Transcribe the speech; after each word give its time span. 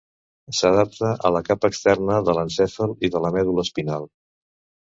S'adapta 0.59 1.11
a 1.29 1.31
la 1.35 1.41
capa 1.49 1.71
externa 1.73 2.17
de 2.31 2.37
l'encèfal 2.39 2.97
i 3.09 3.15
de 3.17 3.25
la 3.27 3.33
medul·la 3.37 3.67
espinal. 3.69 4.09